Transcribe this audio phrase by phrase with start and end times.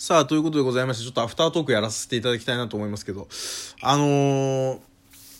[0.00, 3.26] さあ、ということでございまして、ちょっとアフタートークやらせていただきたいなと思いますけど、
[3.82, 4.78] あのー、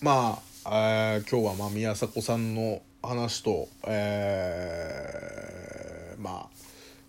[0.02, 0.70] まあ、
[1.15, 6.57] えー、今日はまあ宮迫さんの話と、えー、まあ、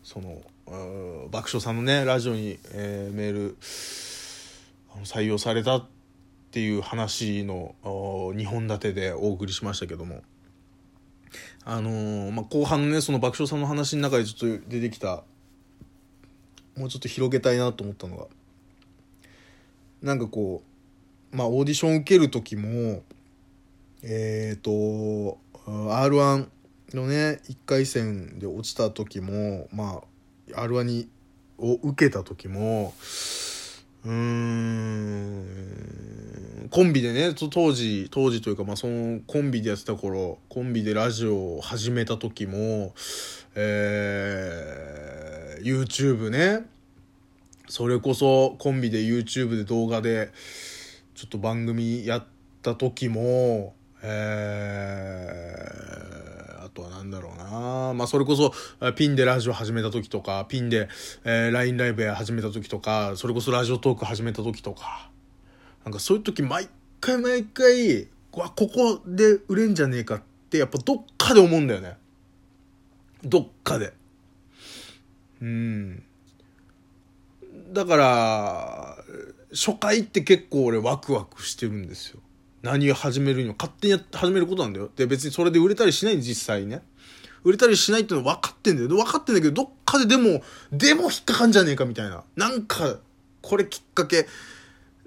[0.04, 0.44] その、
[1.32, 3.58] 爆笑さんのね、ラジオに、えー、メール、
[5.04, 5.88] 採用されたっ
[6.52, 10.22] ていう話の2本立てでお送りしましたけども、
[11.66, 15.24] あのー、まあ、後半ね、その爆笑さんの話の中でちょっと出てきた、
[16.80, 18.26] もうちょっと広げたいなと思ったのが。
[20.02, 20.64] なんかこ
[21.34, 23.04] うまあオーディション受ける時も
[24.02, 25.38] えっ、ー、と
[25.68, 26.48] r 1
[26.94, 30.02] のね1回戦で落ちた時もま
[30.54, 31.10] あ r 1に
[31.58, 32.94] を受けた時も
[34.06, 35.46] うーん
[36.72, 42.94] コンビでね当時当時というかまあそのコンビでやってた頃コンビでラジオを始めた時も
[43.56, 45.19] えー、
[45.62, 46.66] YouTube ね。
[47.68, 50.32] それこそコンビで YouTube で動画で
[51.14, 52.26] ちょっと番組やっ
[52.62, 57.94] た時もえー、あとは何だろうな。
[57.94, 58.54] まあそれこそ
[58.94, 60.88] ピンでラジオ始めた時とかピンで、
[61.26, 65.10] えー、LINE ライブ始めた時とかそれこそラジオトーク始めた時とか
[65.84, 66.70] なんかそういう時毎
[67.02, 71.98] 回毎回わここで売れんじゃねえかってやっぱどっかで思うんだよね。
[73.24, 73.94] どっかで。
[75.42, 76.04] うん。
[77.72, 78.98] だから
[79.52, 82.20] 初回って結構俺ワクワクしてるんですよ。
[82.62, 83.56] 何を始めるにも。
[83.58, 84.90] 勝手に始めることなんだよ。
[84.96, 86.82] で別にそれで売れたりしない実際ね。
[87.44, 88.90] 売れたりしないっていうの分かってんだよ。
[88.90, 92.24] 分かってんだけどどっかででもでも引っかかんじゃねえかみたいな。
[92.36, 92.98] なんか
[93.42, 94.28] これきっかけ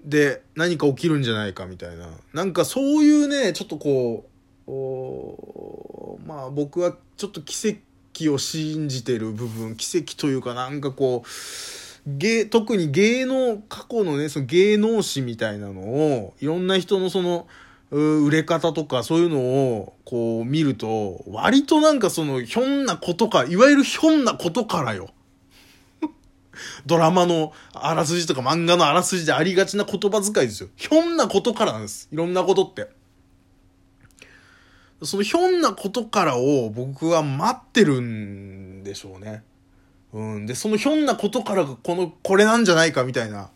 [0.05, 2.09] で何か起きるんじゃないかみたいな。
[2.33, 4.29] なんかそういうねちょっとこ
[4.67, 7.81] うまあ僕はちょっと奇跡
[8.13, 11.29] 奇を信じてる部分奇跡というかなんかこう
[12.07, 17.47] 芸、特に芸能、過去のね、その芸能史みたいなのを、いろんな人のその、
[17.93, 25.11] 売れ方とかそういうのをこう見ると、割となんかそのひょんなことか、いわゆるひょんなことからよ。
[26.87, 30.71] ドラマのあらすじとか漫画のあらすじでありがちな言葉遣いですよ。
[30.75, 32.09] ひょんなことからなんです。
[32.11, 32.89] いろんなことって。
[35.05, 39.43] そのひょんなことからを僕は待ってるんでしょうね。
[40.13, 40.47] うん。
[40.47, 43.51] で、そのひょんなことからがこの、これなんじゃないかみたいな。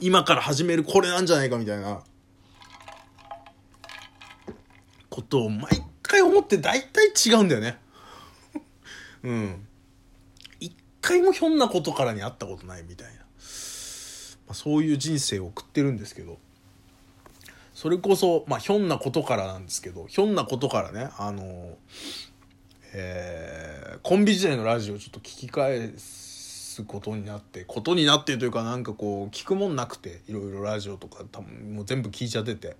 [0.00, 2.02] 今から始めるこれなんじゃないかみたいな。
[5.08, 7.78] ことを毎回思って大体違うんだよね。
[9.22, 9.66] うん。
[10.60, 13.20] 一回もひょんなことからに会ったことないみたいな。
[13.20, 13.24] ま
[14.50, 16.38] あ、そういう人生を送ってるんですけど。
[17.76, 21.76] それこそ、まあ、ひょんなことからなんですけど、ひょんなことからね、あの
[22.94, 32.76] えー、コンビ時代のラジオちょっと聞き返すことになってことになってというかなんかこう聞くもんなくていろいろラジオとか多分もう全部聞いちゃってて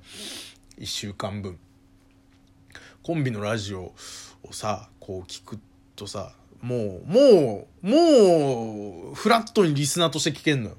[0.79, 1.59] 1週間分。
[3.03, 3.93] コンビのラジオ
[4.45, 5.59] をさこう聞く
[5.95, 6.33] とさ
[6.63, 10.77] もうもうもうフラットにリスナーとして聞けんのよ。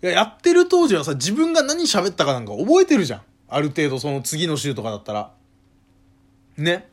[0.00, 5.32] ややってる当時はさ自分が何喋ったかなんか覚えてるじゃんある程度その次の週とかだったら
[6.56, 6.90] ね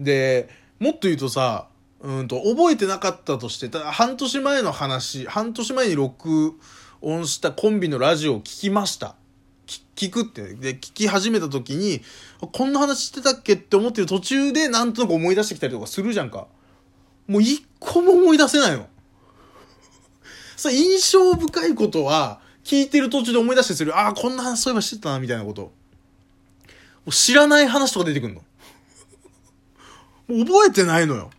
[0.00, 0.48] で、
[0.80, 1.68] もっと言うとさ、
[2.00, 6.54] うんと、覚えてなかったとして、ただ半年前の話、半年前に録
[7.02, 9.14] 音したコンビのラジオを聞きました。
[9.94, 10.54] 聞くって。
[10.54, 12.00] で、聞き始めた時に、
[12.40, 16.46] こんな話してたっけって思ってる途中でなんとなく思い出してきたりとかするじゃんか。
[17.28, 18.88] もう一個も思い出せないの。
[20.60, 23.96] さ、印象深いことは、聞いてる途中で思い出してする。
[23.96, 25.72] ああ、こんな話そういえばしてたな、みたいなこと。
[27.10, 28.40] 知らない話とか出てくるの。
[30.28, 31.30] もう覚えてないのよ。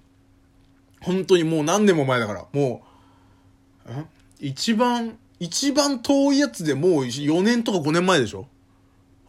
[1.01, 2.45] 本当にもう何年も前だから。
[2.51, 2.83] も
[3.87, 3.91] う、
[4.39, 8.47] 一番、一番遠いやつでもう4年とか5年前でしょ？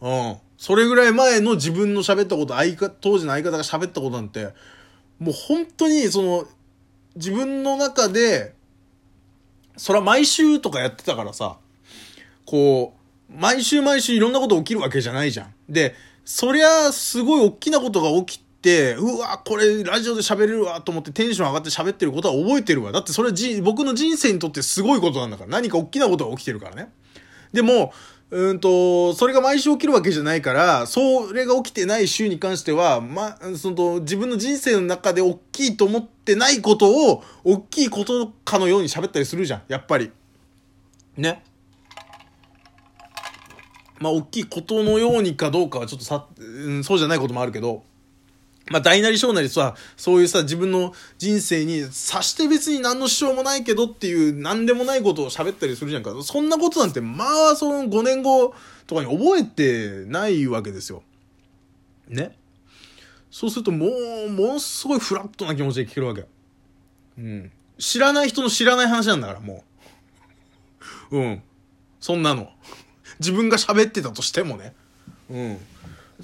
[0.01, 0.37] うん。
[0.57, 4.53] それぐらい前の自分の喋ったこと、相方、当時の相方が喋ったことなんて、
[5.19, 6.47] もう本当にその、
[7.15, 8.55] 自分の中で、
[9.77, 11.57] そら毎週とかやってたからさ、
[12.45, 12.95] こ
[13.29, 15.53] う、毎週毎週いろんなこと起きるわけじゃないじゃん。
[15.69, 22.91] で、そりゃ、すごい大きなことが起きて、うわ、これラジオで喋れるわと思ってテンション上がって喋ってることは覚えてるわ。
[22.91, 25.49] だってそれはじ僕の人生にとってすごいことなんだから。
[25.49, 26.91] 何か大きなことが起きてるからね。
[27.51, 27.93] でも、
[28.33, 39.61] うんと、それが毎週起きるわけじゃないから、それが起きてない週に関しては、ま、その、自分の人生の中で大きいと思ってないことを、大きいことかのように喋ったりするじゃん。
[39.67, 40.11] やっぱり。
[41.15, 41.43] ね。
[43.99, 47.83] まあ、大きいことのようにかどうかはちょっとさ、うん、そうじゃないこともあるけど、
[48.69, 56.13] まあ、大なり小なりさ、そういうさ、自分の人生にさして別に何の支障もないけどっていう何でもないことを喋ったりするじゃんか。
[56.23, 58.53] そんなことなんて、まあ、その5年後
[58.87, 61.03] とかに覚えてないわけですよ。
[62.07, 62.37] ね。
[63.29, 66.25] そうするともう、ものすごいフラットな気持ちで聞けるわけ。
[67.17, 67.51] うん。
[67.77, 69.63] 知らない人の知らない話なんだから、も
[71.11, 71.17] う。
[71.17, 71.43] うん。
[71.99, 72.49] そんなの。
[73.19, 74.73] 自分が喋ってたとしてもね。
[75.29, 75.57] うん。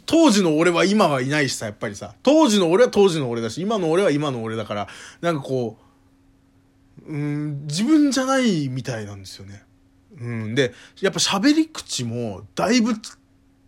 [0.06, 2.16] 当時の俺は今はいないしさ、やっぱりさ。
[2.24, 4.88] 当時の俺は当時の俺だし、今の俺は今の俺だから、
[5.22, 5.90] なんかこう、
[7.12, 9.64] うん、自分じゃないみたいなんですよね。
[10.20, 10.56] うん。
[10.56, 12.94] で、やっぱ喋り口もだいぶ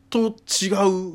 [0.09, 1.13] と違う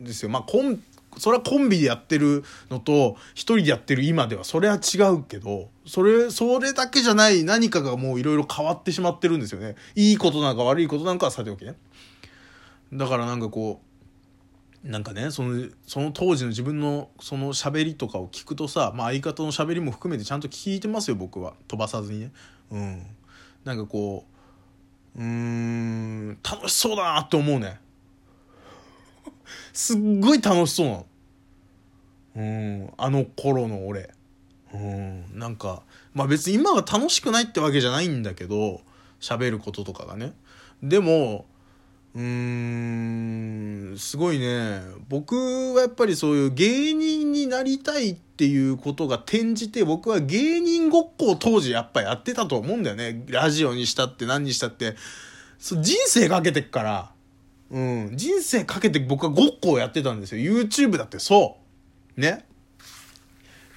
[0.00, 0.28] んですよ。
[0.28, 0.80] まあ、コン、
[1.16, 9.76] それはコンビでやってるのと、一人でやってる今では、それは違うけど、それ、それだけじゃない何かがもういろいろ変わってしまってるんですよね。
[9.94, 11.74] いいことなのか悪いことなのかはさておきね。
[12.92, 13.93] だからなんかこう、
[14.84, 21.54] なんかねそのその当時の自分のその喋りとかを聞くとさ、まあ、相方の喋りも含めてちゃんと聞いてますよ僕は。
[21.68, 22.32] 飛ばさずにね。
[22.70, 23.06] うん。
[23.64, 24.26] なんかこ
[25.16, 27.80] ううん楽しそうだなって思うね。
[29.72, 31.06] すっごい楽しそうなの。
[32.36, 32.92] うん。
[32.98, 34.10] あの頃の俺。
[34.74, 35.38] うん。
[35.38, 35.82] なんか
[36.12, 38.82] まあ別に今が楽しくないってわけじゃないんだけど
[39.18, 40.34] 喋ることとかがね。
[40.82, 41.46] でも
[42.14, 42.22] うー
[43.94, 44.82] んすごいね。
[45.08, 45.34] 僕
[45.74, 53.24] はやっぱりそういう芸人になりたいっていうことが転じて僕は芸人ごっこを当時やっぱやってたと思うんだよね。
[53.28, 54.96] ラジオにしたって何にしたって。
[55.58, 57.10] そ人生かけてっから。
[57.70, 58.10] うん。
[58.14, 60.60] 人生かけて僕はごっこをやってたんですよ。
[60.60, 61.58] YouTube だってそ
[62.16, 62.20] う。
[62.20, 62.44] ね。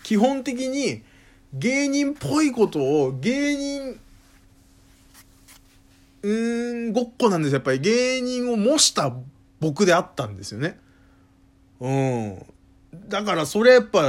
[0.04, 1.02] 基本的に
[1.54, 4.00] 芸人っぽいことを芸人
[6.22, 9.14] うーん、ごっこなんですやっぱり芸人を模した
[9.60, 10.80] 僕であったんですよね。
[11.80, 12.46] うん。
[13.08, 14.02] だからそれやっぱ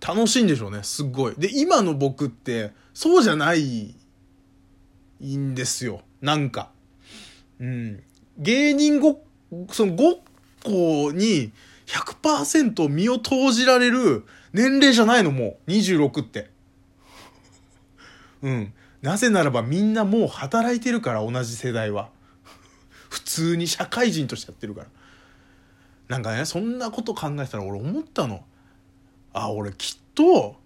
[0.00, 1.34] 楽しいんでしょうね、すごい。
[1.36, 3.94] で、今の僕って、そうじゃない
[5.24, 6.02] んですよ。
[6.20, 6.70] なんか。
[7.58, 8.02] うん。
[8.38, 9.24] 芸人ご、
[9.70, 10.18] そのごっ
[10.64, 11.52] こに
[11.86, 15.70] 100%身を投じられる年齢じゃないの、もう。
[15.70, 16.50] 26って。
[18.42, 18.72] うん。
[19.06, 22.08] なぜならばみんなもう働いてるから同じ世代は。
[23.08, 24.86] 普通に社会人としてやってるから。
[26.08, 28.44] なんかねそんなこと考えたら俺思ったの。
[29.32, 30.56] あ俺きっと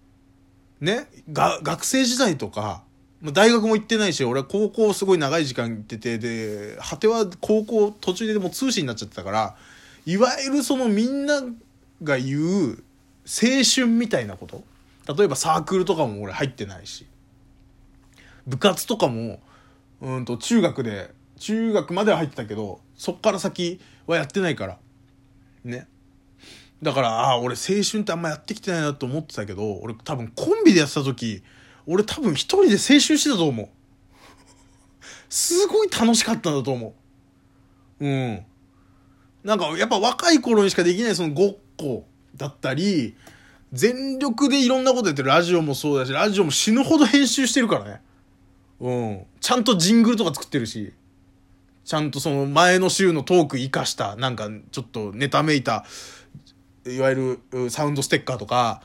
[0.79, 2.81] ねが学生時代とか
[3.21, 9.55] 大学も行ってないし俺は高校すごい長い時間行っててで果ては高校途中でもう通信になっちゃってたから
[10.07, 11.43] いわゆるそのみんな
[12.01, 12.83] が言う
[13.23, 14.63] 青春みたいなこと。
[15.15, 17.05] 例えばサークルとかも俺入ってないし。
[18.47, 19.39] 部活とかも、
[20.01, 24.77] うんと中学で、中学までは入ってたけど、そっから先はやってないから。
[25.63, 25.87] ね。
[26.81, 31.43] だから、ああ、俺青春ってあんまやってきてないなと思ってたけど、俺多分コンビでやってた時、
[31.85, 33.69] 俺多分一人で青春してたと思う。
[35.29, 36.95] すごい楽しかったんだと思
[37.99, 38.05] う。
[38.05, 38.45] うん。
[39.43, 42.05] なんかやっぱ若い頃にしかできないそのごっこ
[42.35, 43.15] だったり、
[43.71, 48.01] 全力でいろんなことやってるラジオもそうだし、ラジオも死ぬほど編集してるからね。
[48.81, 49.25] うん。
[49.39, 50.91] ちゃんとジングルとか作ってるし、
[51.85, 55.85] ちゃんとその前の週のトーク活かした、なんかちょっとネタめいた、
[56.85, 58.81] いわゆるサウンドステッカーとか、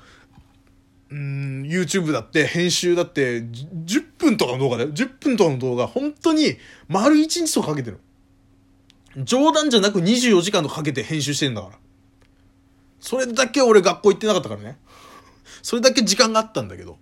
[1.08, 4.90] うん、YouTube だって編集だって10分とかの動画だよ。
[4.90, 6.56] 10分とかの動画、本当に
[6.88, 8.00] 丸1日とかかけてる。
[9.16, 11.78] 冗談じゃなく24時間とかけて編集してんだから。
[13.00, 14.78] それだけ俺学校行ってなかったからね。
[15.62, 16.98] それだけ時間があったんだけど。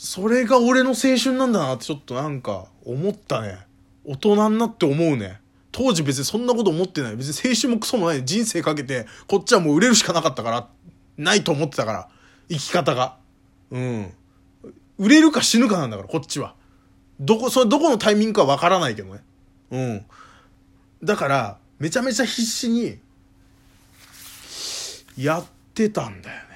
[0.00, 3.58] それが俺の青春なんだなってちょっとなんか思ったね。
[4.04, 5.40] 大人になって思うね。
[5.72, 7.16] 当時別にそんなこと思ってない。
[7.16, 8.24] 別に青春もクソもない。
[8.24, 10.68] 人生かけて、こっちはもう売れるしかなかったから、
[11.16, 12.08] ないと思ってたから。
[12.48, 13.16] 生き方が。
[13.72, 14.12] うん。
[14.98, 16.54] 売れるか死ぬかなんだから、こっちは。
[17.18, 19.20] どこ、それどこのタイミングかわからないけどね。
[19.72, 20.06] うん。
[21.02, 22.98] だから、めちゃめちゃ必死に、
[25.16, 26.47] やってたんだよ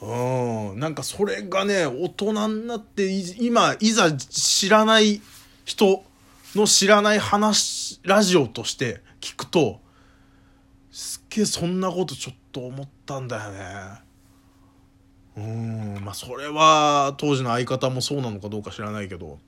[0.00, 0.80] うん。
[0.80, 3.06] なんかそれがね大人になって
[3.38, 5.20] 今いざ知らない
[5.64, 6.04] 人
[6.54, 9.80] の知らない話ラジオとして聞くと
[10.90, 14.06] すっげえそんなことちょっと思ったんだよね。
[15.36, 16.04] うん。
[16.04, 19.38] まあそれは当時の相方もそうなのかどうか知らないけど。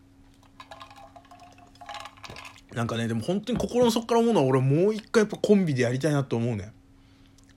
[2.75, 6.73] なんかねでも本当に心の底から思うのは俺もう一回やっぱコンビでやりたいなって思うね。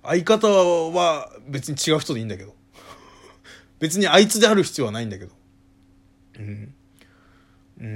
[0.03, 2.55] 相方は別に違う人でいいんだけど。
[3.81, 5.31] 別にあいつである必要はないんだけど。
[6.39, 6.73] うん。
[7.79, 7.87] うー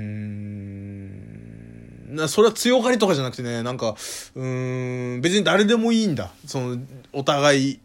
[2.12, 2.16] ん。
[2.16, 6.32] な、それは強がりとかじゃなくてね、なんか、うーん、別に誰でもいいんだ。
[6.46, 6.78] その、
[7.14, 7.80] お互い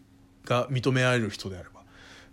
[0.44, 1.80] が認められる人であれば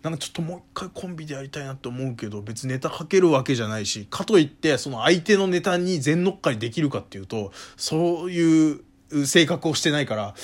[0.02, 8.80] なんかちょっともう一回コンビでやりたいなって思うけど別にネタかけるわけじゃないしかといってその相手のネタに全乗っかりできるかっていうとそういう
[9.24, 10.34] 性格をしてないからっ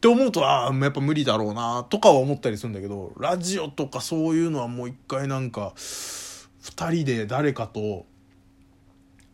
[0.00, 8.06] て思うとああやっぱ無理だろうなとかは思ったりするんだけどラジオとかそういうのはもう一回なんか2人で誰かと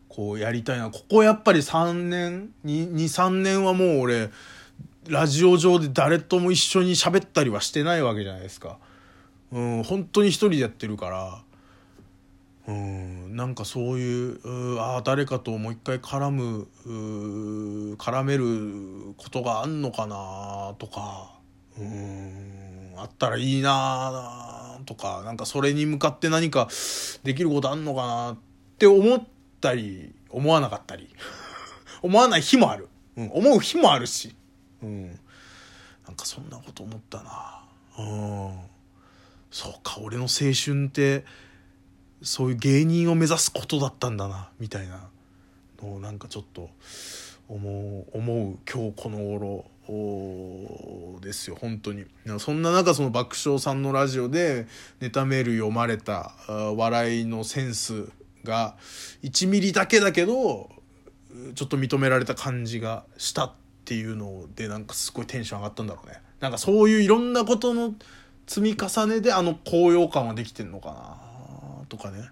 [0.07, 4.31] こうやりたいなここやっぱり3年23年はもう俺
[5.07, 8.77] ラジオ上で誰とも一緒に喋ったりはしてないわけじゃないですか。
[9.51, 11.41] うん、本当に一人でやってるから、
[13.39, 16.67] なんかそういううああ誰かともう一回絡む
[17.95, 21.39] 絡めることがあんのかなとか
[21.79, 26.67] うんあったらいいなとかなんかそれに向かって何か
[27.23, 28.37] できることあんのかなっ
[28.77, 29.23] て思っ
[29.61, 31.07] たり思わなかったり。
[32.01, 34.33] 思わない日もある、うん、思う日もあるし、
[34.81, 35.07] うん、
[36.05, 37.61] なんかそんなこと思ったな。
[37.97, 38.59] うん。
[39.51, 41.25] そうか俺の青春って
[42.21, 45.09] そういう芸人を目指すことだったんだなみたいな
[45.81, 46.69] のをなんかちょっと
[47.47, 49.65] 思う思う今日この頃
[51.21, 51.57] ですよ。
[51.59, 52.05] 本当に。
[52.37, 54.67] そんな中その爆笑さんのラジオで
[54.99, 56.33] ネタメール読まれた
[56.75, 58.09] 笑いのセンス
[58.43, 58.75] が
[59.23, 60.69] 1ミリだけだけど
[61.55, 63.51] ちょっと認められた感じがしたっ
[63.85, 66.21] ていうのでなんかすごいテンション上がったんだろうね。
[66.39, 67.95] なんかそういういろんなことの
[68.45, 71.28] 積み重ねであの高揚感はできてんのかな。
[71.89, 72.29] とかね。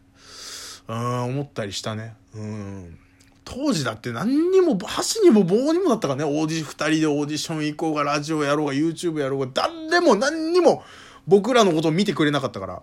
[0.87, 2.15] うん思ったりしたね。
[2.33, 2.97] うん。
[3.43, 6.25] 当時だって何にも箸にも棒にもだったからね。
[6.25, 10.83] オーディ2人でオーディション行こうがラジオやろうが YouTube やろうが誰も何にも
[11.27, 12.81] 僕らのことを見てくれなかったから。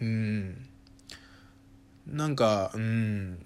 [0.00, 0.66] うん。
[2.06, 3.44] なんかうん。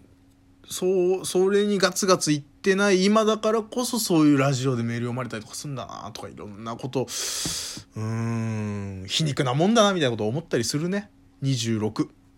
[0.71, 7.07] そうそれにガツガツ言ってない今だからこそそういうラジオでメール読まれたりとかすんだなとかいろんなこと
[7.97, 9.05] うん。
[9.09, 11.11] 皮肉なもんだなみたいなこと思ったりするね。
[11.43, 12.18] 26